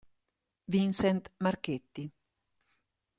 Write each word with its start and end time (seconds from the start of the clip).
Vincent 0.75 1.29
Marchetti 1.45 2.09